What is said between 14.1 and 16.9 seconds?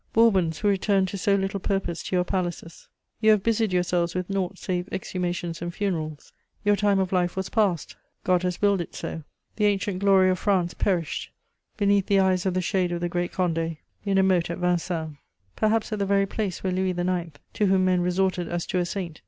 a moat at Vincennes: perhaps at the very place where